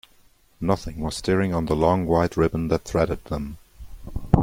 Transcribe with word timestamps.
Nothing 0.59 0.99
was 1.01 1.15
stirring 1.17 1.53
on 1.53 1.67
the 1.67 1.75
long 1.75 2.07
white 2.07 2.35
ribbon 2.35 2.69
that 2.69 2.85
threaded 2.85 3.23
them. 3.25 3.59